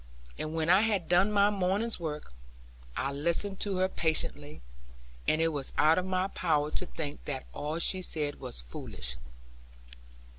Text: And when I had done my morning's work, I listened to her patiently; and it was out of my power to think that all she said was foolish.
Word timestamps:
And 0.35 0.55
when 0.55 0.67
I 0.67 0.81
had 0.81 1.07
done 1.07 1.31
my 1.31 1.51
morning's 1.51 1.99
work, 1.99 2.33
I 2.97 3.11
listened 3.11 3.59
to 3.59 3.77
her 3.77 3.87
patiently; 3.87 4.63
and 5.27 5.39
it 5.41 5.49
was 5.49 5.73
out 5.77 5.99
of 5.99 6.07
my 6.07 6.27
power 6.29 6.71
to 6.71 6.87
think 6.87 7.25
that 7.25 7.45
all 7.53 7.77
she 7.77 8.01
said 8.01 8.39
was 8.39 8.63
foolish. 8.63 9.17